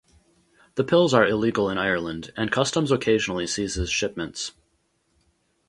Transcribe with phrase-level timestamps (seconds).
[0.77, 4.53] The pills are illegal in Ireland, and Customs occasionally seizes shipments.